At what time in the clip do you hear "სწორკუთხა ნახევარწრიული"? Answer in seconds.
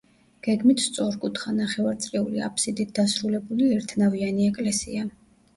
0.85-2.41